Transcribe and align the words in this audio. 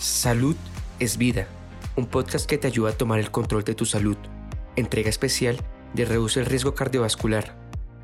Salud 0.00 0.56
es 0.98 1.18
vida, 1.18 1.46
un 1.94 2.06
podcast 2.06 2.48
que 2.48 2.56
te 2.56 2.66
ayuda 2.66 2.92
a 2.92 2.96
tomar 2.96 3.18
el 3.18 3.30
control 3.30 3.64
de 3.64 3.74
tu 3.74 3.84
salud. 3.84 4.16
Entrega 4.74 5.10
especial 5.10 5.58
de 5.92 6.06
Reduce 6.06 6.40
el 6.40 6.46
Riesgo 6.46 6.74
Cardiovascular, 6.74 7.54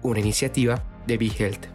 una 0.03 0.21
iniciativa 0.21 0.85
de 1.06 1.17
BeHealth. 1.17 1.69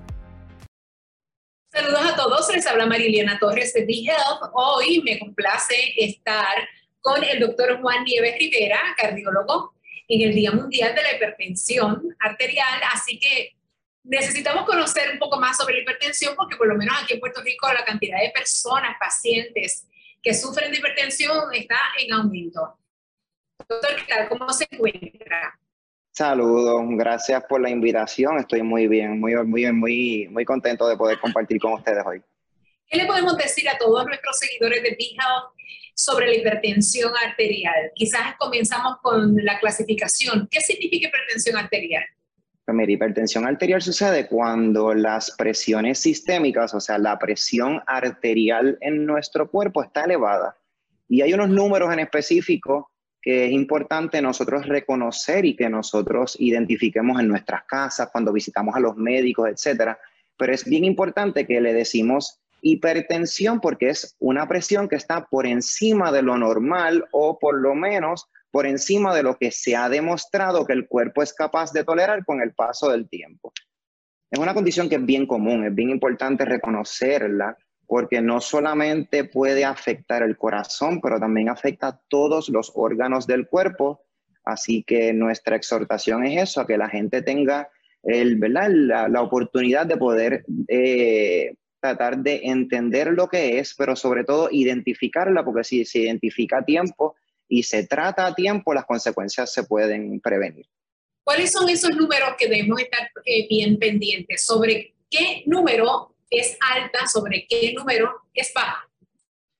Saludos 1.71 2.01
a 2.05 2.15
todos, 2.15 2.53
les 2.53 2.67
habla 2.67 2.85
Mariliana 2.85 3.39
Torres 3.39 3.73
de 3.73 3.83
BeHealth. 3.83 4.51
Hoy 4.53 5.01
me 5.01 5.17
complace 5.17 5.95
estar 5.97 6.69
con 6.99 7.23
el 7.23 7.39
doctor 7.39 7.81
Juan 7.81 8.03
Nieves 8.03 8.35
Rivera, 8.37 8.79
cardiólogo, 8.95 9.73
en 10.07 10.21
el 10.21 10.35
Día 10.35 10.51
Mundial 10.51 10.93
de 10.93 11.01
la 11.01 11.15
Hipertensión 11.15 12.15
Arterial, 12.19 12.79
así 12.93 13.19
que 13.19 13.55
necesitamos 14.03 14.65
conocer 14.67 15.13
un 15.13 15.17
poco 15.17 15.39
más 15.39 15.57
sobre 15.57 15.77
la 15.77 15.81
hipertensión 15.81 16.35
porque 16.35 16.57
por 16.57 16.67
lo 16.67 16.75
menos 16.75 16.95
aquí 17.01 17.15
en 17.15 17.19
Puerto 17.19 17.41
Rico 17.41 17.73
la 17.73 17.83
cantidad 17.83 18.19
de 18.19 18.29
personas, 18.29 18.95
pacientes 18.99 19.87
que 20.21 20.33
sufren 20.33 20.71
de 20.71 20.77
hipertensión 20.77 21.53
está 21.53 21.77
en 21.99 22.13
aumento. 22.13 22.77
Doctor, 23.67 24.29
¿cómo 24.29 24.51
se 24.53 24.67
encuentra? 24.69 25.59
Saludos, 26.11 26.83
gracias 26.91 27.43
por 27.47 27.61
la 27.61 27.69
invitación. 27.69 28.37
Estoy 28.37 28.61
muy 28.61 28.87
bien, 28.87 29.19
muy, 29.19 29.33
muy, 29.35 29.71
muy, 29.71 30.27
muy 30.29 30.45
contento 30.45 30.87
de 30.87 30.97
poder 30.97 31.19
compartir 31.19 31.59
con 31.59 31.73
ustedes 31.73 32.03
hoy. 32.05 32.21
¿Qué 32.87 32.97
le 32.97 33.05
podemos 33.05 33.37
decir 33.37 33.69
a 33.69 33.77
todos 33.77 34.05
nuestros 34.05 34.37
seguidores 34.37 34.83
de 34.83 34.89
BeHealth 34.91 35.53
sobre 35.95 36.27
la 36.27 36.35
hipertensión 36.35 37.13
arterial? 37.25 37.91
Quizás 37.95 38.35
comenzamos 38.37 38.97
con 39.01 39.37
la 39.37 39.57
clasificación. 39.59 40.47
¿Qué 40.51 40.59
significa 40.59 41.07
hipertensión 41.07 41.57
arterial? 41.57 42.03
Pues 42.71 42.77
mira, 42.77 42.93
hipertensión 42.93 43.45
arterial 43.45 43.81
sucede 43.81 44.27
cuando 44.27 44.93
las 44.93 45.31
presiones 45.31 45.99
sistémicas, 45.99 46.73
o 46.73 46.79
sea, 46.79 46.97
la 46.97 47.19
presión 47.19 47.81
arterial 47.85 48.77
en 48.79 49.05
nuestro 49.05 49.51
cuerpo 49.51 49.83
está 49.83 50.05
elevada. 50.05 50.55
Y 51.09 51.21
hay 51.21 51.33
unos 51.33 51.49
números 51.49 51.91
en 51.91 51.99
específico 51.99 52.91
que 53.21 53.47
es 53.47 53.51
importante 53.51 54.21
nosotros 54.21 54.65
reconocer 54.67 55.43
y 55.43 55.57
que 55.57 55.69
nosotros 55.69 56.37
identifiquemos 56.39 57.19
en 57.19 57.27
nuestras 57.27 57.65
casas, 57.65 58.07
cuando 58.09 58.31
visitamos 58.31 58.73
a 58.73 58.79
los 58.79 58.95
médicos, 58.95 59.49
etcétera. 59.49 59.99
Pero 60.37 60.53
es 60.53 60.63
bien 60.63 60.85
importante 60.85 61.45
que 61.45 61.59
le 61.59 61.73
decimos 61.73 62.40
hipertensión 62.61 63.59
porque 63.59 63.89
es 63.89 64.15
una 64.19 64.47
presión 64.47 64.87
que 64.87 64.95
está 64.95 65.25
por 65.25 65.45
encima 65.45 66.11
de 66.11 66.21
lo 66.21 66.37
normal 66.37 67.05
o 67.11 67.37
por 67.39 67.59
lo 67.59 67.75
menos 67.75 68.29
por 68.51 68.65
encima 68.65 69.15
de 69.15 69.23
lo 69.23 69.37
que 69.37 69.51
se 69.51 69.75
ha 69.75 69.89
demostrado 69.89 70.65
que 70.65 70.73
el 70.73 70.87
cuerpo 70.87 71.23
es 71.23 71.33
capaz 71.33 71.71
de 71.71 71.83
tolerar 71.83 72.25
con 72.25 72.41
el 72.41 72.53
paso 72.53 72.89
del 72.91 73.09
tiempo. 73.09 73.53
Es 74.29 74.39
una 74.39 74.53
condición 74.53 74.89
que 74.89 74.95
es 74.95 75.05
bien 75.05 75.25
común, 75.25 75.65
es 75.65 75.73
bien 75.73 75.89
importante 75.89 76.45
reconocerla 76.45 77.57
porque 77.87 78.21
no 78.21 78.39
solamente 78.39 79.25
puede 79.25 79.65
afectar 79.65 80.23
el 80.23 80.37
corazón, 80.37 81.01
pero 81.01 81.19
también 81.19 81.49
afecta 81.49 81.87
a 81.87 82.01
todos 82.07 82.47
los 82.47 82.71
órganos 82.75 83.27
del 83.27 83.47
cuerpo. 83.47 84.05
Así 84.45 84.83
que 84.83 85.11
nuestra 85.11 85.57
exhortación 85.57 86.25
es 86.25 86.41
eso, 86.41 86.61
a 86.61 86.67
que 86.67 86.77
la 86.77 86.87
gente 86.87 87.21
tenga 87.21 87.69
el, 88.03 88.39
La, 88.39 89.07
la 89.09 89.21
oportunidad 89.21 89.85
de 89.85 89.97
poder 89.97 90.45
eh, 90.67 91.53
tratar 91.81 92.17
de 92.19 92.41
entender 92.43 93.07
lo 93.07 93.27
que 93.27 93.59
es, 93.59 93.73
pero 93.75 93.95
sobre 93.95 94.23
todo 94.23 94.49
identificarla, 94.51 95.43
porque 95.43 95.63
si 95.63 95.83
se 95.83 95.99
identifica 95.99 96.59
a 96.59 96.65
tiempo, 96.65 97.15
y 97.51 97.63
se 97.63 97.85
trata 97.85 98.27
a 98.27 98.33
tiempo, 98.33 98.73
las 98.73 98.85
consecuencias 98.85 99.53
se 99.53 99.63
pueden 99.63 100.21
prevenir. 100.21 100.65
¿Cuáles 101.23 101.51
son 101.51 101.67
esos 101.67 101.91
números 101.91 102.35
que 102.37 102.47
debemos 102.47 102.79
estar 102.79 103.09
eh, 103.25 103.45
bien 103.49 103.77
pendientes? 103.77 104.45
¿Sobre 104.45 104.95
qué 105.09 105.43
número 105.45 106.15
es 106.29 106.57
alta? 106.73 107.07
¿Sobre 107.07 107.45
qué 107.49 107.73
número 107.77 108.09
es 108.33 108.53
baja? 108.55 108.87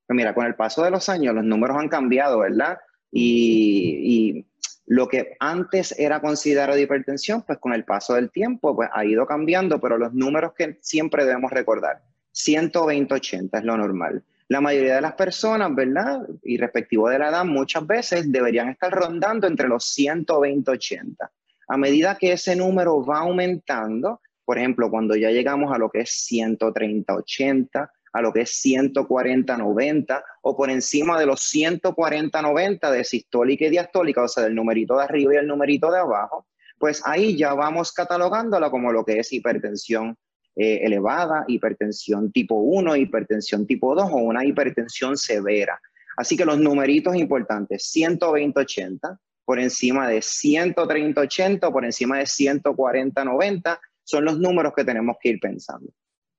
Pues 0.08 0.16
mira, 0.16 0.34
con 0.34 0.46
el 0.46 0.56
paso 0.56 0.84
de 0.84 0.92
los 0.92 1.10
años 1.10 1.36
los 1.36 1.44
números 1.44 1.76
han 1.78 1.90
cambiado, 1.90 2.40
¿verdad? 2.40 2.78
Y, 3.12 4.38
y 4.38 4.46
lo 4.86 5.10
que 5.10 5.36
antes 5.42 5.98
era 6.00 6.22
considerado 6.22 6.80
hipertensión, 6.80 7.44
pues 7.44 7.60
con 7.60 7.74
el 7.74 7.84
paso 7.84 8.14
del 8.14 8.32
tiempo 8.32 8.74
pues 8.74 8.90
ha 8.94 9.04
ido 9.04 9.26
cambiando, 9.26 9.82
pero 9.82 9.98
los 9.98 10.14
números 10.14 10.54
que 10.58 10.78
siempre 10.82 11.26
debemos 11.26 11.52
recordar, 11.52 12.02
120-80 12.34 13.60
es 13.60 13.64
lo 13.64 13.78
normal. 13.78 14.24
La 14.48 14.60
mayoría 14.60 14.96
de 14.96 15.02
las 15.02 15.14
personas, 15.14 15.74
¿verdad? 15.74 16.28
Y 16.44 16.58
respectivo 16.58 17.10
de 17.10 17.20
la 17.20 17.30
edad, 17.30 17.46
muchas 17.46 17.88
veces 17.88 18.32
deberían 18.32 18.70
estar 18.70 18.92
rondando 18.92 19.48
entre 19.48 19.68
los 19.68 19.98
120-80. 19.98 21.30
A 21.70 21.78
medida 21.78 22.18
que 22.18 22.34
ese 22.34 22.56
número 22.56 23.06
va 23.06 23.20
aumentando, 23.20 24.20
por 24.44 24.58
ejemplo, 24.58 24.90
cuando 24.90 25.16
ya 25.16 25.32
llegamos 25.32 25.74
a 25.74 25.78
lo 25.78 25.90
que 25.90 26.02
es 26.02 26.28
130-80, 26.30 27.90
a 28.14 28.22
lo 28.22 28.34
que 28.34 28.42
es 28.42 28.62
140-90 28.66 30.24
o 30.42 30.58
por 30.58 30.70
encima 30.70 31.18
de 31.18 31.26
los 31.26 31.42
140-90 31.54 32.92
de 32.92 33.04
sistólica 33.06 33.66
y 33.66 33.70
diastólica, 33.70 34.24
o 34.24 34.28
sea, 34.28 34.44
del 34.44 34.56
numerito 34.56 34.98
de 34.98 35.04
arriba 35.04 35.34
y 35.34 35.38
el 35.38 35.48
numerito 35.48 35.90
de 35.90 36.00
abajo, 36.00 36.48
pues 36.78 37.02
ahí 37.06 37.38
ya 37.38 37.54
vamos 37.54 37.94
catalogándola 37.94 38.70
como 38.70 38.92
lo 38.92 39.06
que 39.06 39.20
es 39.20 39.32
hipertensión 39.32 40.18
eh, 40.56 40.82
elevada, 40.84 41.46
hipertensión 41.48 42.32
tipo 42.32 42.56
1, 42.56 42.96
hipertensión 42.98 43.66
tipo 43.66 43.96
2 43.96 44.10
o 44.12 44.18
una 44.18 44.46
hipertensión 44.46 45.18
severa. 45.18 45.80
Así 46.18 46.36
que 46.36 46.46
los 46.46 46.60
numeritos 46.60 47.16
importantes, 47.16 47.92
120-80, 47.96 49.18
por 49.46 49.60
encima 49.60 50.08
de 50.08 50.20
130-80, 50.20 51.72
por 51.72 51.86
encima 51.86 52.18
de 52.18 52.26
140-90, 52.26 53.80
son 54.04 54.26
los 54.26 54.38
números 54.40 54.74
que 54.76 54.84
tenemos 54.84 55.16
que 55.22 55.30
ir 55.30 55.40
pensando. 55.40 55.90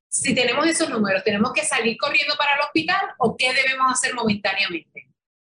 Si 0.08 0.34
tenemos 0.34 0.66
esos 0.66 0.90
números, 0.90 1.24
¿tenemos 1.24 1.52
que 1.54 1.64
salir 1.64 1.96
corriendo 1.96 2.34
para 2.36 2.54
el 2.56 2.60
hospital 2.60 3.00
o 3.18 3.34
qué 3.34 3.54
debemos 3.54 3.90
hacer 3.90 4.14
momentáneamente? 4.14 5.08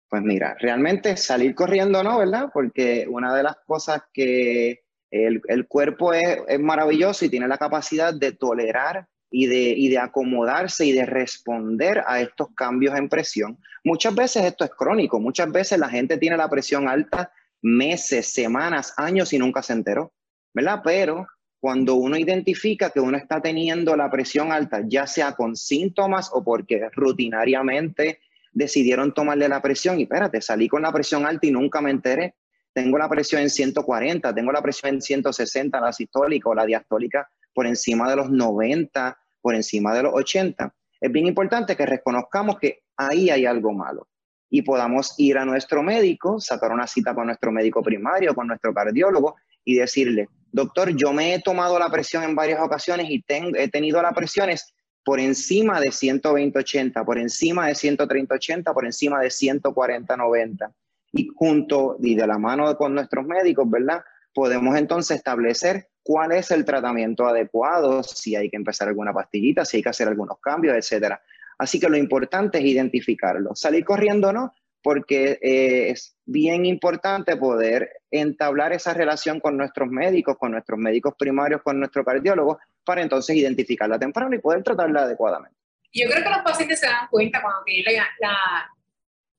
Pues 0.08 0.22
mira, 0.22 0.54
realmente 0.60 1.16
salir 1.16 1.54
corriendo 1.54 2.02
no, 2.02 2.18
¿verdad? 2.18 2.50
Porque 2.52 3.06
una 3.08 3.34
de 3.34 3.42
las 3.42 3.56
cosas 3.64 4.02
que 4.12 4.80
el, 5.10 5.66
cuerpo 5.66 6.12
es, 6.12 6.38
maravilloso 6.60 7.24
y 7.24 7.28
tiene 7.28 7.48
la 7.48 7.58
capacidad 7.58 8.14
de 8.14 8.32
tolerar 8.32 9.06
y 9.30 9.46
de, 9.46 9.88
de 9.88 9.98
acomodarse 9.98 10.86
y 10.86 10.92
de 10.92 11.06
responder 11.06 12.02
a 12.06 12.20
estos 12.20 12.48
cambios 12.54 12.96
en 12.98 13.08
presión. 13.08 13.58
Muchas 13.84 14.14
veces 14.14 14.44
esto 14.44 14.64
es 14.64 14.70
crónico, 14.70 15.20
muchas 15.20 15.50
veces 15.50 15.78
la 15.78 15.88
gente 15.88 16.18
tiene 16.18 16.36
la 16.36 16.48
presión 16.48 16.88
alta 16.88 17.32
meses, 17.62 18.32
semanas, 18.32 18.94
años 18.96 19.32
y 19.32 19.38
nunca 19.38 19.62
se 19.62 19.74
enteró, 19.74 20.12
¿verdad? 20.54 20.80
Pero 20.82 21.26
cuando 21.60 21.94
uno 21.94 22.16
identifica 22.16 22.90
que 22.90 23.00
uno 23.00 23.18
está 23.18 23.40
teniendo 23.42 23.94
la 23.94 24.10
presión 24.10 24.50
alta, 24.50 24.82
ya 24.86 25.06
sea 25.06 25.32
con 25.32 25.56
síntomas 25.56 26.30
o 26.32 26.42
porque 26.42 26.88
rutinariamente 26.92 28.20
decidieron 28.52 29.12
tomarle 29.12 29.48
la 29.48 29.60
presión 29.60 30.00
y 30.00 30.04
espérate, 30.04 30.40
salí 30.40 30.68
con 30.68 30.82
la 30.82 30.92
presión 30.92 31.26
alta 31.26 31.46
y 31.46 31.50
nunca 31.50 31.80
me 31.80 31.90
enteré, 31.90 32.34
tengo 32.72 32.98
la 32.98 33.08
presión 33.08 33.42
en 33.42 33.50
140, 33.50 34.34
tengo 34.34 34.52
la 34.52 34.62
presión 34.62 34.94
en 34.94 35.02
160, 35.02 35.80
la 35.80 35.92
sistólica 35.92 36.48
o 36.50 36.54
la 36.54 36.66
diastólica 36.66 37.28
por 37.52 37.66
encima 37.66 38.08
de 38.08 38.16
los 38.16 38.30
90, 38.30 39.18
por 39.40 39.54
encima 39.54 39.94
de 39.94 40.04
los 40.04 40.14
80. 40.14 40.72
Es 41.00 41.12
bien 41.12 41.26
importante 41.26 41.76
que 41.76 41.86
reconozcamos 41.86 42.58
que 42.58 42.82
ahí 42.96 43.30
hay 43.30 43.46
algo 43.46 43.72
malo 43.72 44.08
y 44.48 44.62
podamos 44.62 45.14
ir 45.18 45.38
a 45.38 45.44
nuestro 45.44 45.82
médico, 45.82 46.40
sacar 46.40 46.72
una 46.72 46.86
cita 46.86 47.14
con 47.14 47.26
nuestro 47.26 47.52
médico 47.52 47.82
primario, 47.82 48.34
con 48.34 48.46
nuestro 48.46 48.74
cardiólogo 48.74 49.36
y 49.64 49.76
decirle, 49.76 50.28
doctor, 50.52 50.94
yo 50.94 51.12
me 51.12 51.34
he 51.34 51.40
tomado 51.40 51.78
la 51.78 51.90
presión 51.90 52.24
en 52.24 52.34
varias 52.34 52.60
ocasiones 52.60 53.06
y 53.08 53.24
he 53.28 53.68
tenido 53.68 54.02
las 54.02 54.14
presiones 54.14 54.74
por 55.04 55.18
encima 55.18 55.80
de 55.80 55.88
120-80, 55.88 57.04
por 57.04 57.18
encima 57.18 57.66
de 57.66 57.72
130-80, 57.72 58.74
por 58.74 58.84
encima 58.84 59.20
de 59.20 59.28
140-90 59.28 60.72
y 61.12 61.28
junto 61.34 61.96
y 62.00 62.14
de 62.14 62.26
la 62.26 62.38
mano 62.38 62.76
con 62.76 62.94
nuestros 62.94 63.26
médicos, 63.26 63.68
¿verdad? 63.68 64.02
Podemos 64.32 64.76
entonces 64.76 65.16
establecer 65.16 65.88
cuál 66.02 66.32
es 66.32 66.50
el 66.50 66.64
tratamiento 66.64 67.26
adecuado, 67.26 68.02
si 68.02 68.36
hay 68.36 68.48
que 68.48 68.56
empezar 68.56 68.88
alguna 68.88 69.12
pastillita, 69.12 69.64
si 69.64 69.78
hay 69.78 69.82
que 69.82 69.88
hacer 69.88 70.08
algunos 70.08 70.38
cambios, 70.40 70.76
etcétera. 70.76 71.20
Así 71.58 71.78
que 71.78 71.88
lo 71.88 71.96
importante 71.96 72.58
es 72.58 72.64
identificarlo. 72.64 73.54
Salir 73.54 73.84
corriendo 73.84 74.32
no, 74.32 74.54
porque 74.82 75.38
eh, 75.42 75.90
es 75.90 76.16
bien 76.24 76.64
importante 76.64 77.36
poder 77.36 77.90
entablar 78.10 78.72
esa 78.72 78.94
relación 78.94 79.40
con 79.40 79.56
nuestros 79.56 79.90
médicos, 79.90 80.38
con 80.38 80.52
nuestros 80.52 80.78
médicos 80.78 81.14
primarios, 81.18 81.62
con 81.62 81.78
nuestro 81.78 82.04
cardiólogo, 82.04 82.58
para 82.84 83.02
entonces 83.02 83.36
identificarla 83.36 83.98
temprano 83.98 84.34
y 84.34 84.38
poder 84.38 84.62
tratarla 84.62 85.02
adecuadamente. 85.02 85.56
Yo 85.92 86.08
creo 86.08 86.22
que 86.22 86.30
los 86.30 86.42
pacientes 86.42 86.80
se 86.80 86.86
dan 86.86 87.08
cuenta 87.10 87.42
cuando 87.42 87.62
tienen 87.64 87.96
la 87.96 88.06
la 88.20 88.70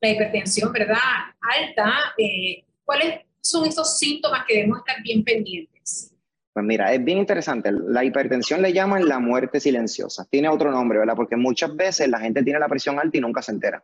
hipertensión, 0.09 0.71
¿verdad? 0.71 0.98
Alta, 1.42 1.94
eh, 2.18 2.63
¿cuáles 2.83 3.21
son 3.42 3.65
esos 3.68 3.98
síntomas 3.98 4.45
que 4.48 4.56
debemos 4.56 4.80
estar 4.80 5.01
bien 5.03 5.24
pendientes? 5.24 6.13
Pues 6.53 6.65
mira, 6.65 6.94
es 6.94 7.03
bien 7.03 7.19
interesante. 7.19 7.71
La 7.71 8.03
hipertensión 8.03 8.62
le 8.62 8.74
llaman 8.74 9.07
la 9.07 9.19
muerte 9.19 9.59
silenciosa. 9.59 10.25
Tiene 10.30 10.50
otro 10.50 10.69
nombre, 10.69 11.00
¿verdad? 11.00 11.15
Porque 11.15 11.38
muchas 11.38 11.75
veces 11.75 12.09
la 12.09 12.19
gente 12.19 12.44
tiene 12.44 12.59
la 12.59 12.68
presión 12.68 13.00
alta 13.00 13.18
y 13.18 13.21
nunca 13.21 13.42
se 13.42 13.53
entera. 13.53 13.83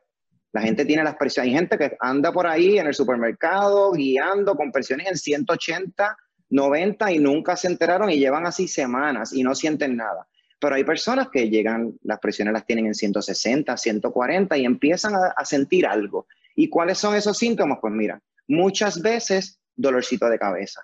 La 0.52 0.62
gente 0.62 0.86
tiene 0.86 1.04
las 1.04 1.16
presiones. 1.16 1.50
Hay 1.50 1.56
gente 1.58 1.78
que 1.78 1.96
anda 2.00 2.32
por 2.32 2.48
ahí 2.48 2.78
en 2.78 2.88
el 2.88 2.94
supermercado 2.94 3.92
guiando 3.92 4.56
con 4.56 4.72
presiones 4.72 5.08
en 5.08 5.18
180, 5.18 6.18
90 6.50 7.12
y 7.12 7.20
nunca 7.20 7.56
se 7.56 7.68
enteraron 7.68 8.10
y 8.10 8.18
llevan 8.18 8.46
así 8.46 8.68
semanas 8.68 9.34
y 9.34 9.44
no 9.44 9.56
sienten 9.56 9.96
nada. 9.96 10.28
Pero 10.60 10.76
hay 10.76 10.84
personas 10.84 11.30
que 11.30 11.50
llegan, 11.50 11.98
las 12.04 12.20
presiones 12.20 12.54
las 12.54 12.66
tienen 12.66 12.88
en 12.88 12.96
160, 12.96 13.78
140 13.78 14.58
y 14.58 14.66
empiezan 14.66 15.14
a, 15.16 15.46
sentir 15.46 15.86
algo. 15.86 16.28
¿Y 16.56 16.70
cuáles 16.70 16.98
son 16.98 17.16
esos 17.16 17.38
síntomas? 17.38 17.78
Pues 17.80 17.94
mira, 17.94 18.20
muchas 18.48 19.02
veces 19.02 19.60
dolorcito 19.76 20.28
de 20.28 20.40
cabeza, 20.40 20.82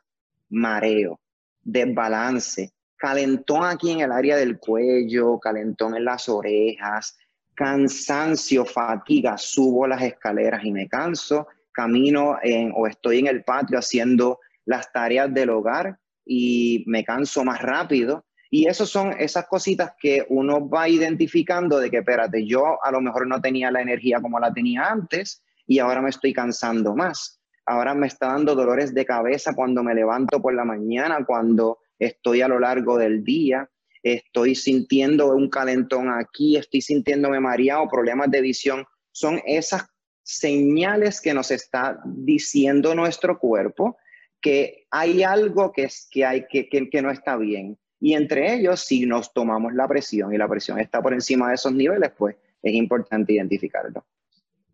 mareo, 0.49 1.19
desbalance, 1.61 2.71
calentón 2.95 3.65
aquí 3.65 3.91
en 3.91 4.01
el 4.01 4.11
área 4.11 4.37
del 4.37 4.59
cuello, 4.59 5.39
calentón 5.39 5.95
en 5.95 6.05
las 6.05 6.29
orejas, 6.29 7.17
cansancio, 7.55 8.65
fatiga, 8.65 9.37
subo 9.37 9.87
las 9.87 10.01
escaleras 10.01 10.63
y 10.63 10.71
me 10.71 10.87
canso, 10.87 11.47
camino 11.71 12.37
o 12.75 12.87
estoy 12.87 13.19
en 13.19 13.27
el 13.27 13.43
patio 13.43 13.79
haciendo 13.79 14.39
las 14.65 14.91
tareas 14.91 15.33
del 15.33 15.49
hogar 15.49 15.99
y 16.25 16.83
me 16.87 17.03
canso 17.03 17.43
más 17.43 17.61
rápido. 17.61 18.25
Y 18.55 18.67
esas 18.67 18.87
son 18.87 19.15
esas 19.17 19.47
cositas 19.47 19.93
que 19.99 20.27
uno 20.29 20.69
va 20.69 20.87
identificando 20.87 21.79
de 21.79 21.89
que, 21.89 21.97
espérate, 21.97 22.45
yo 22.45 22.77
a 22.85 22.91
lo 22.91 23.01
mejor 23.01 23.25
no 23.25 23.41
tenía 23.41 23.71
la 23.71 23.81
energía 23.81 24.21
como 24.21 24.39
la 24.39 24.53
tenía 24.53 24.91
antes 24.91 25.43
y 25.65 25.79
ahora 25.79 26.03
me 26.03 26.11
estoy 26.11 26.33
cansando 26.33 26.95
más. 26.95 27.41
Ahora 27.65 27.95
me 27.95 28.05
está 28.05 28.27
dando 28.27 28.53
dolores 28.53 28.93
de 28.93 29.07
cabeza 29.07 29.55
cuando 29.55 29.81
me 29.81 29.95
levanto 29.95 30.39
por 30.39 30.53
la 30.53 30.65
mañana, 30.65 31.25
cuando 31.25 31.79
estoy 31.97 32.41
a 32.41 32.47
lo 32.47 32.59
largo 32.59 32.99
del 32.99 33.23
día. 33.23 33.67
Estoy 34.03 34.53
sintiendo 34.53 35.33
un 35.33 35.49
calentón 35.49 36.11
aquí, 36.11 36.55
estoy 36.55 36.81
sintiéndome 36.81 37.39
mareado, 37.39 37.87
problemas 37.89 38.29
de 38.29 38.41
visión. 38.41 38.85
Son 39.11 39.41
esas 39.47 39.87
señales 40.21 41.21
que 41.21 41.33
nos 41.33 41.49
está 41.49 41.99
diciendo 42.05 42.93
nuestro 42.93 43.39
cuerpo 43.39 43.97
que 44.39 44.85
hay 44.91 45.23
algo 45.23 45.71
que, 45.71 45.85
es, 45.85 46.07
que, 46.11 46.23
hay, 46.23 46.45
que, 46.47 46.69
que, 46.69 47.01
no 47.01 47.09
está 47.09 47.35
bien. 47.35 47.79
Y 48.03 48.15
entre 48.15 48.53
ellos, 48.53 48.81
si 48.81 49.05
nos 49.05 49.31
tomamos 49.31 49.73
la 49.73 49.87
presión 49.87 50.33
y 50.33 50.37
la 50.37 50.45
presión 50.45 50.77
está 50.77 51.01
por 51.01 51.13
encima 51.13 51.47
de 51.47 51.55
esos 51.55 51.71
niveles, 51.71 52.11
pues 52.17 52.35
es 52.61 52.73
importante 52.73 53.31
identificarlo. 53.31 54.05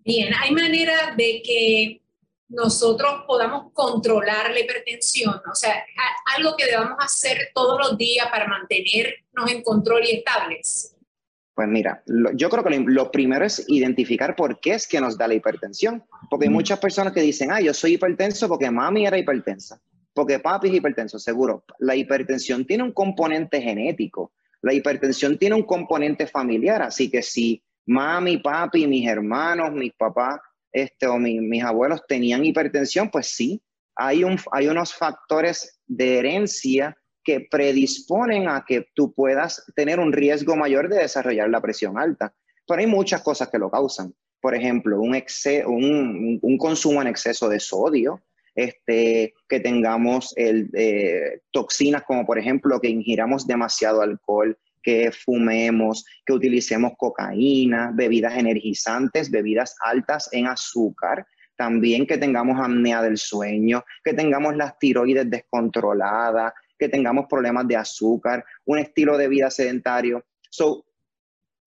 Bien, 0.04 0.34
hay 0.34 0.50
manera 0.52 1.14
de 1.16 1.40
que 1.46 2.02
nosotros 2.48 3.26
podamos 3.28 3.72
controlar 3.74 4.50
la 4.50 4.60
hipertensión, 4.60 5.36
o 5.48 5.54
sea, 5.54 5.86
algo 6.36 6.56
que 6.58 6.66
debamos 6.66 6.98
hacer 6.98 7.52
todos 7.54 7.78
los 7.78 8.00
días 8.00 8.26
para 8.32 8.48
mantenernos 8.48 9.52
en 9.52 9.62
control 9.62 10.06
y 10.06 10.16
estables. 10.16 10.96
Pues 11.54 11.68
mira, 11.68 12.02
yo 12.34 12.50
creo 12.50 12.64
que 12.64 12.80
lo, 12.80 13.12
primero 13.12 13.46
es 13.46 13.64
identificar 13.68 14.36
por 14.36 14.60
qué 14.60 14.72
es 14.72 14.88
que 14.88 15.00
nos 15.00 15.20
da 15.20 15.28
la 15.28 15.36
hipertensión. 15.36 16.04
Porque 16.32 16.48
hay 16.48 16.52
muchas 16.52 16.80
personas 16.80 17.14
que 17.14 17.22
dicen, 17.22 17.52
ah, 17.52 17.62
yo 17.62 17.76
soy 17.76 17.94
hipertenso 17.94 18.48
porque 18.48 18.72
mami 18.72 19.06
era 19.06 19.20
hipertensa, 19.20 19.80
porque 20.14 20.40
papi 20.40 20.70
es 20.70 20.76
hipertenso. 20.76 21.20
Seguro, 21.20 21.64
la 21.80 21.96
hipertensión 21.96 22.66
tiene 22.66 22.84
un 22.84 22.92
componente 22.92 23.62
genético, 23.62 24.34
la 24.62 24.74
hipertensión 24.74 25.38
tiene 25.38 25.56
un 25.56 25.64
componente 25.64 26.28
familiar. 26.28 26.82
Así 26.82 27.10
que 27.10 27.22
si 27.22 27.64
mami, 27.86 28.38
papi, 28.38 28.88
mis 28.88 29.08
hermanos, 29.08 29.72
mis 29.72 29.94
papás 29.94 30.40
este, 30.72 31.08
o 31.08 31.18
mis 31.18 31.64
abuelos 31.64 32.02
tenían 32.08 32.46
hipertensión, 32.46 33.10
pues 33.10 33.28
sí, 33.28 33.62
hay, 33.96 34.24
un, 34.24 34.38
hay 34.52 34.68
unos 34.68 34.94
factores 34.94 35.80
de 35.88 36.20
herencia 36.20 36.96
que 37.24 37.48
predisponen 37.50 38.48
a 38.48 38.64
que 38.66 38.88
tú 38.94 39.14
puedas 39.14 39.64
tener 39.76 40.00
un 40.00 40.14
riesgo 40.14 40.56
mayor 40.56 40.90
de 40.90 40.98
desarrollar 40.98 41.50
la 41.50 41.62
presión 41.62 41.98
alta. 41.98 42.34
Pero 42.66 42.80
hay 42.80 42.88
muchas 42.88 43.22
cosas 43.22 43.50
que 43.50 43.58
lo 43.58 43.70
causan. 43.70 44.14
Por 44.40 44.56
ejemplo, 44.56 45.02
un, 45.02 45.16
un, 45.66 46.40
un 46.42 46.58
consumo 46.58 47.02
en 47.02 47.08
exceso 47.08 47.50
de 47.50 47.60
sodio, 47.60 48.22
este, 48.60 49.34
que 49.48 49.60
tengamos 49.62 50.34
el, 50.36 50.70
eh, 50.74 51.40
toxinas 51.52 52.04
como 52.04 52.26
por 52.26 52.38
ejemplo 52.38 52.80
que 52.82 52.90
ingiramos 52.90 53.48
demasiado 53.48 54.02
alcohol, 54.02 54.58
que 54.84 55.12
fumemos, 55.12 56.06
que 56.26 56.34
utilicemos 56.34 56.94
cocaína, 56.98 57.92
bebidas 57.94 58.38
energizantes, 58.38 59.32
bebidas 59.32 59.76
altas 59.84 60.30
en 60.34 60.48
azúcar, 60.48 61.26
también 61.56 62.06
que 62.06 62.18
tengamos 62.18 62.60
apnea 62.60 63.02
del 63.02 63.18
sueño, 63.18 63.84
que 64.04 64.14
tengamos 64.14 64.58
las 64.58 64.78
tiroides 64.78 65.30
descontroladas, 65.30 66.54
que 66.78 66.90
tengamos 66.90 67.28
problemas 67.30 67.66
de 67.68 67.78
azúcar, 67.78 68.44
un 68.66 68.80
estilo 68.80 69.18
de 69.18 69.28
vida 69.30 69.50
sedentario. 69.50 70.26
So, 70.50 70.86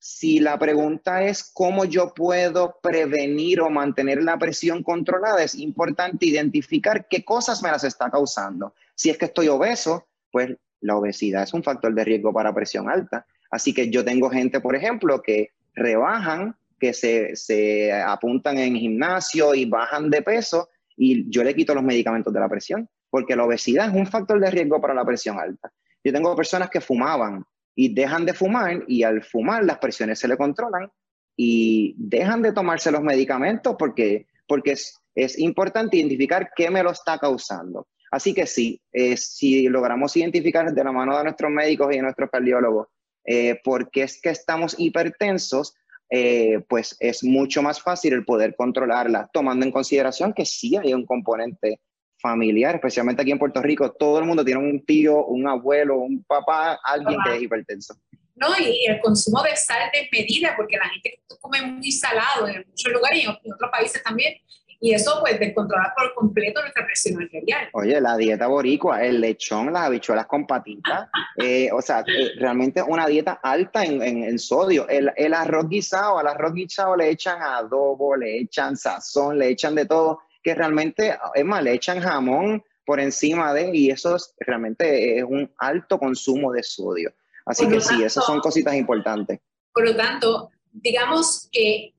si 0.05 0.41
la 0.41 0.59
pregunta 0.59 1.23
es 1.23 1.49
cómo 1.55 1.85
yo 1.85 2.13
puedo 2.13 2.81
prevenir 2.83 3.61
o 3.61 3.71
mantener 3.71 4.21
la 4.21 4.37
presión 4.37 4.83
controlada, 4.83 5.45
es 5.45 5.55
importante 5.55 6.27
identificar 6.27 7.07
qué 7.07 7.25
cosas 7.25 7.63
me 7.63 7.71
las 7.71 7.85
está 7.85 8.11
causando. 8.11 8.75
Si 8.97 9.11
es 9.11 9.17
que 9.17 9.27
estoy 9.27 9.47
obeso, 9.47 10.09
pues 10.33 10.57
la 10.81 10.97
obesidad 10.97 11.45
es 11.45 11.55
un 11.55 11.63
factor 11.63 11.95
de 11.95 12.03
riesgo 12.03 12.33
para 12.33 12.53
presión 12.53 12.91
alta. 12.91 13.25
Así 13.49 13.73
que 13.73 13.91
yo 13.91 14.05
tengo 14.05 14.29
gente, 14.29 14.59
por 14.61 14.75
ejemplo, 14.75 15.23
que 15.23 15.51
rebajan, 15.73 16.57
que 16.81 16.93
se, 16.95 17.37
se 17.37 17.93
apuntan 17.93 18.59
en 18.59 18.75
gimnasio 18.75 19.55
y 19.55 19.67
bajan 19.67 20.11
de 20.11 20.23
peso 20.23 20.69
y 20.97 21.31
yo 21.31 21.45
le 21.45 21.55
quito 21.55 21.77
los 21.77 21.85
medicamentos 21.85 22.35
de 22.35 22.41
la 22.41 22.49
presión 22.49 22.89
porque 23.09 23.37
la 23.37 23.45
obesidad 23.45 23.87
es 23.87 23.95
un 23.95 24.09
factor 24.09 24.41
de 24.41 24.51
riesgo 24.51 24.81
para 24.81 24.95
la 24.95 25.05
presión 25.05 25.39
alta. 25.39 25.73
Yo 26.03 26.13
tengo 26.13 26.35
personas 26.35 26.71
que 26.71 26.81
fumaban 26.81 27.45
y 27.75 27.95
dejan 27.95 28.27
de 28.27 28.35
fumar 28.35 28.85
y 28.87 29.03
al 29.03 29.23
fumar 29.23 29.65
las 29.65 29.79
presiones 29.79 30.19
se 30.19 30.29
le 30.29 30.37
controlan 30.37 30.91
y 31.37 31.95
dejan 31.97 32.43
de 32.43 32.53
tomarse 32.53 32.91
los 32.91 33.03
medicamentos 33.03 33.77
porque, 33.79 34.27
porque 34.47 34.73
es, 34.73 35.01
es 35.15 35.39
importante 35.39 35.97
identificar 35.97 36.51
qué 36.55 36.71
me 36.71 36.83
lo 36.83 36.91
está 36.91 37.19
causando. 37.19 37.87
Así 38.11 38.35
que 38.35 38.47
sí, 38.47 38.81
eh, 38.93 39.17
si 39.17 39.69
logramos 39.69 40.15
identificar 40.17 40.71
de 40.71 40.85
la 40.85 40.93
mano 40.93 41.17
de 41.17 41.25
nuestros 41.25 41.51
médicos 41.51 41.93
y 41.93 41.97
de 41.97 42.03
nuestros 42.03 42.31
cardiólogos 42.31 42.89
eh, 43.25 43.61
por 43.63 43.91
qué 43.91 44.03
es 44.03 44.21
que 44.21 44.31
estamos 44.31 44.75
hipertensos, 44.79 45.75
eh, 46.11 46.61
pues 46.69 46.97
es 47.01 47.25
mucho 47.25 47.63
más 47.63 47.81
fácil 47.81 48.13
el 48.13 48.25
poder 48.25 48.55
controlarla, 48.55 49.31
tomando 49.33 49.65
en 49.65 49.73
consideración 49.73 50.35
que 50.35 50.45
sí 50.45 50.77
hay 50.77 50.93
un 50.93 51.07
componente 51.07 51.81
familiar, 52.23 52.77
especialmente 52.77 53.21
aquí 53.21 53.33
en 53.33 53.39
Puerto 53.39 53.61
Rico, 53.61 53.93
todo 53.93 54.21
el 54.21 54.25
mundo 54.25 54.45
tiene 54.45 54.61
un 54.61 54.85
tío, 54.85 55.27
un 55.27 55.47
abuelo, 55.49 55.99
un 55.99 56.23
papá, 56.23 56.79
alguien 56.85 57.19
que 57.25 57.37
es 57.37 57.43
hipertenso. 57.43 57.95
No, 58.37 58.49
y 58.59 58.87
el 58.87 59.01
consumo 59.01 59.43
de 59.43 59.55
sal 59.57 59.91
desmedida, 59.93 60.55
porque 60.57 60.77
la 60.77 60.89
gente 60.89 61.21
come 61.41 61.61
muy 61.63 61.93
salado 61.93 62.49
en 62.49 62.65
muchos 62.67 62.93
lugares 62.93 63.19
y 63.19 63.23
en 63.25 63.53
otros 63.53 63.71
países 63.71 64.03
también, 64.03 64.35
y 64.81 64.95
eso 64.95 65.19
pues 65.21 65.39
descontrola 65.39 65.95
por 65.97 66.13
completo 66.15 66.61
nuestra 66.61 66.85
presión 66.85 67.23
arterial. 67.23 67.69
Oye, 67.73 68.01
la 68.01 68.17
dieta 68.17 68.49
boricua, 68.49 69.05
el 69.05 69.21
lechón, 69.21 69.73
las 69.73 69.85
habichuelas 69.85 70.27
con 70.27 70.45
patitas, 70.45 71.09
eh, 71.37 71.71
o 71.73 71.81
sea, 71.81 72.01
eh, 72.01 72.31
realmente 72.39 72.83
una 72.83 73.07
dieta 73.07 73.39
alta 73.43 73.85
en, 73.85 74.03
en, 74.03 74.39
sodio. 74.41 74.89
El, 74.89 75.13
el, 75.17 75.35
arroz 75.35 75.69
guisado, 75.69 76.19
al 76.19 76.27
arroz 76.27 76.55
guisado 76.55 76.97
le 76.97 77.11
echan 77.11 77.41
adobo, 77.41 78.17
le 78.17 78.39
echan 78.39 78.77
sazón, 78.77 79.39
le 79.39 79.51
echan 79.51 79.77
de 79.77 79.87
todo 79.87 80.21
que 80.43 80.55
realmente, 80.55 81.17
es 81.35 81.45
le 81.45 81.73
echan 81.73 82.01
jamón 82.01 82.63
por 82.85 83.01
encima 83.01 83.55
de, 83.55 83.71
y 83.75 83.91
eso 83.91 84.17
realmente 84.41 85.19
es 85.19 85.25
un 85.25 85.51
alto 85.59 85.99
consumo 85.99 86.53
de 86.53 86.63
sodio. 86.63 87.15
Así 87.47 87.69
que 87.69 87.81
sí, 87.81 88.03
esas 88.03 88.25
son 88.25 88.41
cositas 88.41 88.75
importantes. 88.75 89.41
Por 89.73 89.85
lo 89.85 89.97
tanto, 89.97 90.51
digamos 90.71 91.49
que 91.51 91.95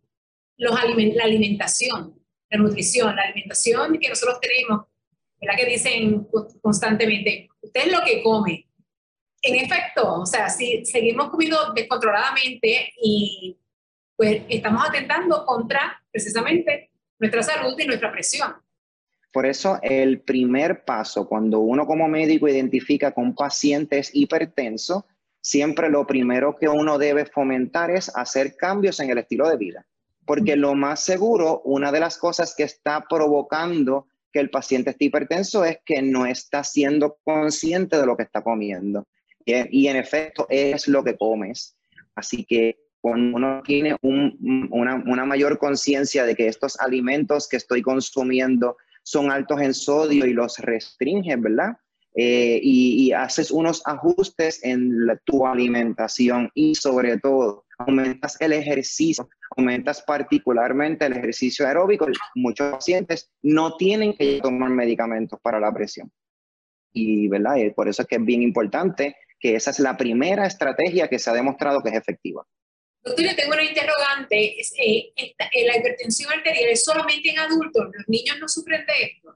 los 0.57 0.71
la 0.73 1.23
alimentación, 1.23 2.19
la 2.49 2.57
nutrición, 2.57 3.15
la 3.15 3.23
alimentación 3.23 3.97
que 3.99 4.09
nosotros 4.09 4.39
tenemos, 4.39 4.85
es 5.39 5.47
la 5.47 5.55
que 5.55 5.65
dicen 5.65 6.27
constantemente, 6.61 7.49
usted 7.61 7.87
es 7.87 7.91
lo 7.91 8.01
que 8.05 8.21
come. 8.23 8.67
En 9.41 9.55
efecto, 9.55 10.21
o 10.21 10.25
sea, 10.25 10.49
si 10.49 10.85
seguimos 10.85 11.29
comiendo 11.29 11.73
descontroladamente 11.73 12.93
y 13.01 13.57
pues 14.15 14.43
estamos 14.47 14.87
atentando 14.87 15.45
contra 15.45 16.01
precisamente 16.11 16.92
nuestra 17.19 17.43
salud 17.43 17.79
y 17.79 17.85
nuestra 17.85 18.11
presión. 18.11 18.53
Por 19.31 19.45
eso 19.45 19.79
el 19.81 20.21
primer 20.21 20.85
paso, 20.85 21.27
cuando 21.27 21.59
uno 21.59 21.87
como 21.87 22.07
médico 22.07 22.47
identifica 22.47 23.11
que 23.11 23.19
un 23.19 23.33
paciente 23.33 23.97
es 23.97 24.11
hipertenso, 24.13 25.07
siempre 25.41 25.89
lo 25.89 26.05
primero 26.05 26.55
que 26.55 26.69
uno 26.69 26.97
debe 26.97 27.25
fomentar 27.25 27.89
es 27.89 28.15
hacer 28.15 28.55
cambios 28.55 28.99
en 28.99 29.09
el 29.09 29.17
estilo 29.17 29.49
de 29.49 29.57
vida. 29.57 29.85
Porque 30.25 30.55
lo 30.55 30.75
más 30.75 31.03
seguro, 31.03 31.61
una 31.65 31.91
de 31.91 31.99
las 31.99 32.17
cosas 32.17 32.53
que 32.55 32.63
está 32.63 33.05
provocando 33.09 34.07
que 34.31 34.39
el 34.39 34.49
paciente 34.49 34.91
esté 34.91 35.05
hipertenso 35.05 35.63
es 35.63 35.79
que 35.85 36.01
no 36.01 36.25
está 36.25 36.63
siendo 36.63 37.17
consciente 37.23 37.97
de 37.97 38.05
lo 38.05 38.17
que 38.17 38.23
está 38.23 38.41
comiendo. 38.41 39.05
Y, 39.45 39.87
en 39.87 39.95
efecto 39.97 40.47
es 40.49 40.87
lo 40.87 41.03
que 41.03 41.17
comes. 41.17 41.75
Así 42.15 42.45
que 42.45 42.77
cuando 43.03 43.35
uno 43.35 43.61
tiene 43.65 43.97
una, 44.01 45.25
mayor 45.25 45.57
conciencia 45.57 46.23
de 46.23 46.35
que 46.35 46.47
estos 46.47 46.79
alimentos 46.79 47.49
que 47.49 47.57
estoy 47.57 47.81
consumiendo 47.81 48.77
son 49.03 49.29
altos 49.29 49.59
en 49.59 49.73
sodio 49.73 50.25
y 50.25 50.31
los 50.31 50.57
restringes, 50.59 51.41
¿verdad? 51.41 51.75
Eh, 52.15 52.61
y, 52.63 53.11
haces 53.11 53.51
unos 53.51 53.81
ajustes 53.85 54.63
en 54.63 54.89
tu 55.25 55.45
alimentación 55.45 56.49
y 56.55 56.75
sobre 56.75 57.19
todo 57.19 57.65
aumentas 57.77 58.39
el 58.39 58.53
ejercicio, 58.53 59.27
aumentas 59.57 60.01
particularmente 60.03 61.05
el 61.05 61.17
ejercicio 61.17 61.67
aeróbico. 61.67 62.07
Muchos 62.35 62.71
pacientes 62.71 63.29
no 63.41 63.75
tienen 63.75 64.13
que 64.13 64.39
tomar 64.41 64.69
medicamentos 64.69 65.37
para 65.41 65.59
la 65.59 65.73
presión. 65.73 66.09
Y, 66.93 67.27
¿verdad? 67.27 67.57
por 67.75 67.89
eso 67.89 68.03
es 68.03 68.07
que 68.07 68.15
es 68.15 68.23
bien 68.23 68.43
importante 68.43 69.17
que 69.41 69.55
esa 69.55 69.71
es 69.71 69.79
la 69.79 69.97
primera 69.97 70.47
estrategia 70.47 71.09
que 71.09 71.19
se 71.19 71.29
ha 71.29 71.33
demostrado 71.33 71.83
que 71.83 71.89
es 71.89 71.95
efectiva. 71.95 72.47
Doctor, 73.03 73.25
yo 73.25 73.35
tengo 73.35 73.53
una 73.53 73.63
interrogante. 73.63 74.59
Eh, 74.61 75.13
eh, 75.15 75.65
¿La 75.65 75.77
hipertensión 75.77 76.31
arterial 76.31 76.69
es 76.69 76.83
solamente 76.83 77.29
en 77.29 77.39
adultos? 77.39 77.89
¿Los 77.93 78.07
niños 78.07 78.37
no 78.39 78.47
sufren 78.47 78.85
de 78.85 78.93
esto? 79.03 79.35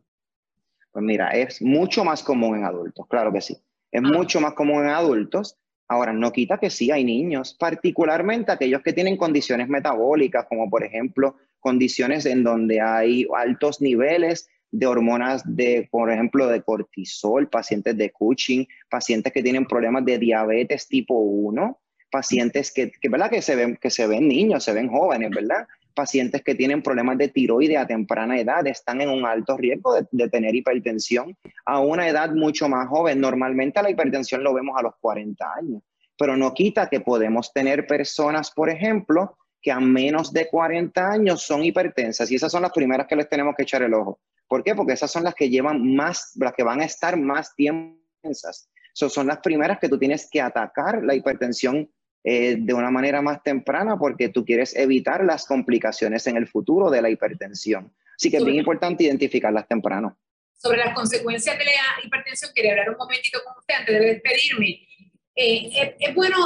Pues 0.92 1.04
mira, 1.04 1.30
es 1.32 1.62
mucho 1.62 2.04
más 2.04 2.24
común 2.24 2.58
en 2.58 2.66
adultos, 2.66 3.06
claro 3.08 3.32
que 3.34 3.42
sí. 3.42 3.58
Es 3.92 4.02
ah. 4.04 4.08
mucho 4.08 4.40
más 4.40 4.54
común 4.54 4.84
en 4.84 4.90
adultos. 4.90 5.58
Ahora, 5.90 6.12
no 6.12 6.32
quita 6.32 6.58
que 6.58 6.70
sí 6.70 6.92
hay 6.92 7.04
niños, 7.04 7.56
particularmente 7.58 8.52
aquellos 8.52 8.82
que 8.82 8.94
tienen 8.94 9.16
condiciones 9.16 9.70
metabólicas, 9.70 10.46
como 10.48 10.70
por 10.70 10.84
ejemplo 10.84 11.38
condiciones 11.60 12.26
en 12.26 12.44
donde 12.44 12.82
hay 12.82 13.26
altos 13.36 13.82
niveles 13.82 14.50
de 14.72 14.86
hormonas 14.86 15.44
de, 15.46 15.88
por 15.90 16.12
ejemplo, 16.12 16.48
de 16.48 16.62
cortisol, 16.62 17.50
pacientes 17.50 17.98
de 17.98 18.12
Cushing, 18.12 18.68
pacientes 18.90 19.32
que 19.32 19.44
tienen 19.44 19.66
problemas 19.66 20.04
de 20.06 20.18
diabetes 20.18 20.88
tipo 20.88 21.18
1, 21.18 21.80
pacientes 22.10 22.72
que, 22.72 22.92
¿verdad? 23.10 23.30
que, 23.30 23.42
se 23.42 23.56
ven, 23.56 23.78
que 23.78 23.90
se 23.90 24.08
ven 24.08 24.28
niños, 24.28 24.64
se 24.64 24.74
ven 24.74 24.90
jóvenes, 24.90 25.30
¿verdad? 25.32 25.68
Pacientes 25.94 26.44
que 26.44 26.56
tienen 26.56 26.82
problemas 26.82 27.18
de 27.18 27.30
tiroides 27.30 27.78
a 27.78 27.88
temprana 27.88 28.40
edad 28.40 28.66
están 28.68 29.02
en 29.02 29.10
un 29.10 29.26
alto 29.26 29.58
riesgo 29.58 29.96
de, 29.96 30.08
de 30.12 30.30
tener 30.30 30.56
hipertensión 30.56 31.36
a 31.66 31.80
una 31.80 32.08
edad 32.08 32.32
mucho 32.32 32.70
más 32.70 32.88
joven. 32.88 33.20
Normalmente 33.20 33.82
la 33.82 33.90
hipertensión 33.90 34.44
lo 34.44 34.54
vemos 34.54 34.76
a 34.78 34.84
los 34.84 34.94
40 35.02 35.46
años, 35.58 35.82
pero 36.18 36.38
no 36.38 36.54
quita 36.54 36.88
que 36.88 37.02
podemos 37.02 37.52
tener 37.52 37.88
personas, 37.88 38.52
por 38.52 38.70
ejemplo, 38.70 39.38
que 39.62 39.72
a 39.72 39.80
menos 39.80 40.32
de 40.32 40.48
40 40.48 41.10
años 41.10 41.42
son 41.42 41.64
hipertensas 41.64 42.32
y 42.32 42.36
esas 42.36 42.52
son 42.52 42.62
las 42.62 42.72
primeras 42.72 43.08
que 43.08 43.16
les 43.16 43.28
tenemos 43.28 43.56
que 43.56 43.64
echar 43.64 43.82
el 43.82 43.94
ojo. 43.94 44.20
¿Por 44.48 44.64
qué? 44.64 44.76
Porque 44.76 44.94
esas 44.94 45.12
son 45.12 45.24
las 45.24 45.36
que 45.36 45.50
llevan 45.50 45.96
más, 45.96 46.32
las 46.36 46.54
que 46.54 46.64
van 46.64 46.80
a 46.80 46.86
estar 46.86 47.18
más 47.18 47.54
tiempo 47.56 47.98
tensas. 48.22 48.70
son 48.94 49.28
las 49.28 49.40
primeras 49.40 49.80
que 49.80 49.90
tú 49.90 49.98
tienes 49.98 50.30
que 50.30 50.42
atacar 50.42 51.04
la 51.04 51.16
hipertensión 51.16 51.90
eh, 52.24 52.58
de 52.60 52.74
una 52.74 52.92
manera 52.92 53.22
más 53.22 53.42
temprana 53.44 53.98
porque 53.98 54.30
tú 54.30 54.44
quieres 54.44 54.76
evitar 54.76 55.24
las 55.24 55.46
complicaciones 55.46 56.28
en 56.28 56.36
el 56.36 56.48
futuro 56.48 56.90
de 56.90 57.02
la 57.02 57.10
hipertensión. 57.10 57.94
Así 58.16 58.30
que 58.32 58.38
es 58.38 58.44
bien 58.44 58.58
importante 58.58 59.04
identificarlas 59.04 59.68
temprano. 59.68 60.18
Sobre 60.58 60.80
las 60.80 60.94
consecuencias 60.94 61.58
de 61.58 61.66
la 61.66 61.72
hipertensión, 62.04 62.52
quería 62.54 62.72
hablar 62.72 62.90
un 62.90 62.98
momentito 62.98 63.40
con 63.46 63.56
usted 63.58 63.76
antes 63.76 64.00
de 64.00 64.06
despedirme. 64.06 64.88
Eh, 65.36 65.96
es, 66.00 66.16
bueno 66.16 66.38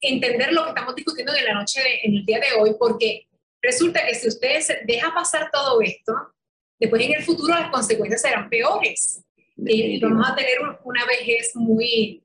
entender 0.00 0.52
lo 0.52 0.64
que 0.64 0.68
estamos 0.70 0.94
discutiendo 0.94 1.34
en 1.34 1.44
la 1.44 1.54
noche, 1.54 1.80
en 2.02 2.14
el 2.14 2.24
día 2.24 2.40
de 2.40 2.58
hoy, 2.58 2.74
porque 2.78 3.28
resulta 3.60 4.06
que 4.06 4.14
si 4.14 4.28
usted 4.28 4.60
deja 4.86 5.12
pasar 5.12 5.50
todo 5.52 5.80
esto, 5.82 6.14
después 6.80 7.02
en 7.02 7.12
el 7.12 7.22
futuro 7.22 7.54
las 7.54 7.70
consecuencias 7.70 8.22
serán 8.22 8.48
peores. 8.48 9.22
Y 9.56 10.00
vamos 10.00 10.30
a 10.30 10.34
tener 10.34 10.58
una 10.84 11.04
vejez 11.04 11.54
muy, 11.54 12.22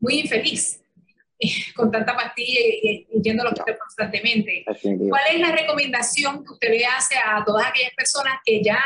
muy 0.00 0.20
infeliz 0.20 0.80
con 1.76 1.90
tanta 1.90 2.14
pastilla 2.14 2.60
y, 2.82 3.06
yendo 3.22 3.42
al 3.42 3.52
hospital 3.52 3.78
constantemente. 3.78 4.64
¿Cuál 5.08 5.22
es 5.32 5.40
la 5.40 5.52
recomendación 5.52 6.44
que 6.44 6.52
usted 6.52 6.70
le 6.70 6.86
hace 6.86 7.16
a 7.16 7.44
todas 7.44 7.66
aquellas 7.66 7.92
personas 7.94 8.34
que 8.44 8.62
ya 8.62 8.82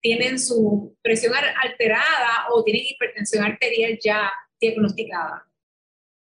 tienen 0.00 0.38
su 0.38 0.96
presión 1.02 1.34
alterada 1.34 2.46
o 2.52 2.62
tienen 2.62 2.84
hipertensión 2.88 3.44
arterial 3.44 3.98
ya 4.02 4.30
diagnosticada? 4.60 5.44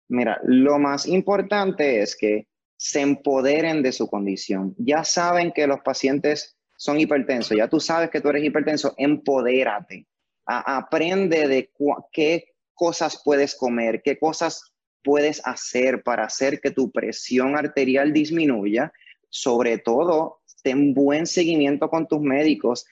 Mira, 0.10 0.40
lo 0.44 0.78
más 0.80 1.08
importante 1.08 2.02
es 2.02 2.16
que 2.16 2.48
se 2.78 3.02
empoderen 3.02 3.82
de 3.82 3.92
su 3.92 4.08
condición. 4.08 4.76
Ya 4.78 5.04
saben 5.04 5.52
que 5.52 5.68
los 5.68 5.80
pacientes 5.82 6.58
son 6.78 7.00
hipertensos, 7.00 7.58
ya 7.58 7.70
tú 7.70 7.80
sabes 7.80 8.10
que 8.10 8.20
tú 8.20 8.30
eres 8.30 8.44
hipertenso, 8.44 8.94
empodérate. 8.98 10.06
aprende 10.46 11.48
de 11.48 11.72
qué 12.12 12.44
cosas 12.74 13.22
puedes 13.24 13.56
comer, 13.56 14.02
qué 14.04 14.20
cosas 14.20 14.73
puedes 15.04 15.42
hacer 15.46 16.04
para 16.04 16.26
hacer 16.26 16.60
que 16.60 16.72
tu 16.72 16.92
presión 16.92 17.58
arterial 17.58 18.14
disminuya. 18.14 18.92
Sobre 19.30 19.78
todo, 19.78 20.42
ten 20.64 20.94
buen 20.94 21.26
seguimiento 21.26 21.90
con 21.90 22.08
tus 22.08 22.22
médicos. 22.22 22.86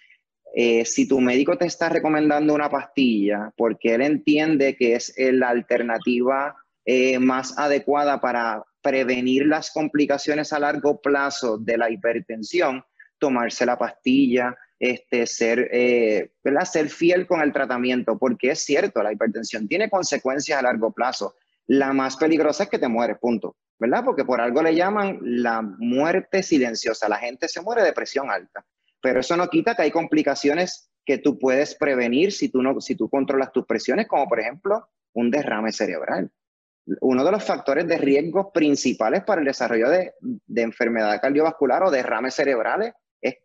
Eh, 0.54 0.86
si 0.86 1.08
tu 1.08 1.22
médico 1.22 1.58
te 1.58 1.66
está 1.66 1.88
recomendando 1.88 2.54
una 2.54 2.70
pastilla 2.70 3.54
porque 3.56 3.94
él 3.94 4.02
entiende 4.02 4.76
que 4.76 4.96
es 4.96 5.14
la 5.18 5.50
alternativa 5.50 6.56
eh, 6.84 7.20
más 7.20 7.58
adecuada 7.58 8.20
para 8.20 8.64
prevenir 8.82 9.46
las 9.46 9.72
complicaciones 9.72 10.52
a 10.52 10.60
largo 10.60 11.00
plazo 11.00 11.58
de 11.58 11.78
la 11.78 11.90
hipertensión, 11.90 12.84
tomarse 13.20 13.66
la 13.66 13.78
pastilla, 13.78 14.58
este, 14.80 15.28
ser, 15.28 15.70
eh, 15.72 16.32
ser 16.66 16.90
fiel 16.90 17.28
con 17.28 17.42
el 17.42 17.54
tratamiento, 17.54 18.18
porque 18.18 18.52
es 18.52 18.66
cierto, 18.66 19.04
la 19.04 19.14
hipertensión 19.14 19.68
tiene 19.68 19.92
consecuencias 19.92 20.58
a 20.58 20.64
largo 20.64 20.92
plazo. 20.92 21.36
La 21.72 21.94
más 21.94 22.18
peligrosa 22.18 22.64
es 22.64 22.70
que 22.70 22.80
te 22.80 22.88
mueres, 22.88 23.18
punto, 23.20 23.56
¿verdad? 23.80 24.04
Porque 24.04 24.26
por 24.26 24.42
algo 24.42 24.62
le 24.62 24.76
llaman 24.76 25.20
la 25.22 25.62
muerte 25.62 26.44
silenciosa. 26.44 27.08
La 27.08 27.18
gente 27.18 27.48
se 27.48 27.62
muere 27.62 27.84
de 27.84 27.94
presión 27.94 28.30
alta, 28.30 28.66
pero 29.02 29.20
eso 29.20 29.38
no 29.38 29.48
quita 29.48 29.76
que 29.76 29.84
hay 29.84 29.92
complicaciones 29.92 30.92
que 31.06 31.18
tú 31.18 31.40
puedes 31.40 31.76
prevenir 31.76 32.32
si 32.32 32.50
tú, 32.50 32.62
no, 32.62 32.80
si 32.82 32.96
tú 32.96 33.10
controlas 33.10 33.52
tus 33.52 33.66
presiones, 33.66 34.08
como 34.08 34.28
por 34.28 34.40
ejemplo 34.40 34.90
un 35.14 35.32
derrame 35.32 35.72
cerebral 35.72 36.32
uno 37.02 37.24
de 37.24 37.32
los 37.32 37.44
factores 37.44 37.88
de 37.88 37.98
riesgo 37.98 38.52
principales 38.52 39.24
para 39.24 39.42
el 39.42 39.48
desarrollo 39.48 39.90
de, 39.90 40.14
enfermedad 40.56 41.22
cardiovascular 41.22 41.84
o 41.84 41.92
derrames 41.92 42.34
cerebrales 42.34 42.94
es 43.22 43.36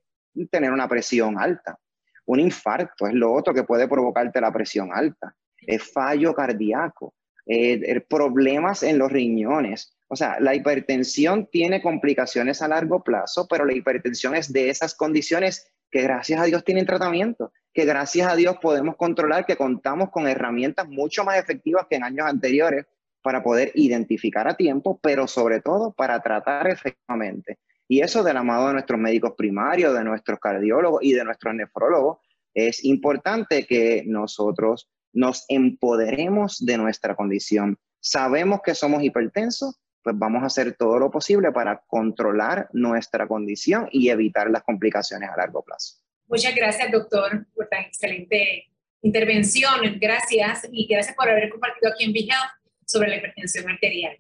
tener 0.50 0.73
una 0.73 0.88
presión 0.88 1.38
alta. 1.38 1.78
Un 2.26 2.40
infarto 2.40 3.06
es 3.06 3.14
lo 3.14 3.33
otro 3.33 3.54
que 3.54 3.64
puede 3.64 3.87
provocarte 3.88 4.40
la 4.40 4.52
presión 4.52 4.90
alta. 4.92 5.35
Es 5.59 5.92
fallo 5.92 6.35
cardíaco, 6.35 7.14
eh, 7.47 8.00
problemas 8.09 8.83
en 8.83 8.99
los 8.99 9.11
riñones. 9.11 9.97
O 10.09 10.17
sea, 10.17 10.38
la 10.41 10.55
hipertensión 10.55 11.49
tiene 11.50 11.83
complicaciones 11.83 12.62
a 12.62 12.69
largo 12.69 13.03
plazo, 13.03 13.47
pero 13.49 13.65
la 13.65 13.73
hipertensión 13.73 14.35
es 14.35 14.53
de 14.53 14.71
esas 14.71 14.95
condiciones 14.95 15.73
que 15.91 16.03
gracias 16.03 16.41
a 16.41 16.45
Dios 16.45 16.65
tienen 16.65 16.87
tratamiento, 16.87 17.53
que 17.73 17.85
gracias 17.85 18.29
a 18.29 18.37
Dios 18.37 18.57
podemos 18.61 18.97
controlar, 18.97 19.47
que 19.47 19.57
contamos 19.57 20.11
con 20.11 20.26
herramientas 20.26 20.88
mucho 20.88 21.25
más 21.25 21.38
efectivas 21.38 21.87
que 21.88 21.97
en 21.97 22.05
años 22.05 22.26
anteriores 22.26 22.87
para 23.23 23.43
poder 23.43 23.73
identificar 23.75 24.49
a 24.49 24.57
tiempo, 24.57 25.00
pero 25.03 25.26
sobre 25.26 25.61
todo 25.61 25.93
para 25.93 26.21
tratar 26.21 26.69
efectivamente. 26.69 27.59
Y 27.88 28.00
eso 28.00 28.23
de 28.23 28.35
la 28.35 28.43
mano 28.43 28.69
de 28.69 28.75
nuestros 28.75 29.00
médicos 29.00 29.35
primarios, 29.37 29.95
de 29.95 30.05
nuestros 30.05 30.38
cardiólogos 30.41 31.03
y 31.03 31.12
de 31.12 31.25
nuestros 31.25 31.55
nefrólogos, 31.55 32.19
es 32.55 32.85
importante 32.85 33.67
que 33.67 34.03
nosotros 34.07 34.88
nos 35.16 35.46
empoderemos 35.49 36.64
de 36.64 36.76
nuestra 36.76 37.16
condición. 37.16 37.78
Sabemos 38.00 38.61
que 38.62 38.75
somos 38.75 39.02
hipertensos, 39.02 39.80
pues 40.02 40.14
vamos 40.16 40.42
a 40.42 40.46
hacer 40.46 40.76
todo 40.76 40.99
lo 40.99 41.11
posible 41.11 41.50
para 41.52 41.82
controlar 41.87 42.68
nuestra 42.73 43.26
condición 43.26 43.88
y 43.90 44.11
evitar 44.11 44.50
las 44.50 44.62
complicaciones 44.62 45.30
a 45.30 45.37
largo 45.37 45.64
plazo. 45.64 45.96
Muchas 46.28 46.54
gracias, 46.54 46.92
doctor, 46.92 47.46
por 47.54 47.66
tan 47.68 47.85
excelente 47.85 48.66
intervención. 49.00 49.99
Gracias 49.99 50.68
y 50.70 50.87
gracias 50.87 51.16
por 51.16 51.30
haber 51.30 51.49
compartido 51.49 51.92
aquí 51.92 52.04
en 52.04 52.14
Health 52.14 52.50
sobre 52.85 53.08
la 53.08 53.16
hipertensión 53.16 53.70
arterial. 53.70 54.18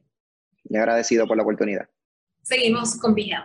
Y 0.64 0.76
agradecido 0.76 1.26
por 1.26 1.36
la 1.36 1.42
oportunidad. 1.42 1.88
Seguimos 2.42 2.96
con 2.96 3.14
Vigel. 3.14 3.44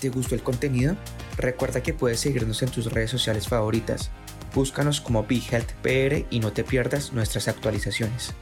¿Te 0.00 0.08
gustó 0.08 0.34
el 0.34 0.42
contenido? 0.42 0.96
Recuerda 1.36 1.82
que 1.82 1.92
puedes 1.92 2.20
seguirnos 2.20 2.62
en 2.62 2.70
tus 2.70 2.90
redes 2.90 3.10
sociales 3.10 3.48
favoritas. 3.48 4.10
Búscanos 4.54 5.00
como 5.00 5.24
BeHealthPR 5.24 6.26
y 6.30 6.40
no 6.40 6.52
te 6.52 6.64
pierdas 6.64 7.12
nuestras 7.12 7.48
actualizaciones. 7.48 8.34